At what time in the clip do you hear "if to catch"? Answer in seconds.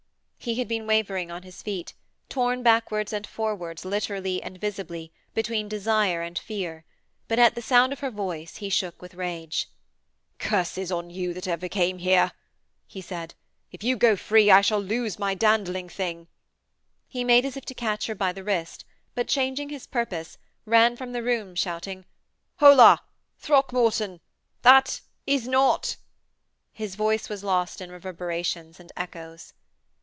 17.55-18.07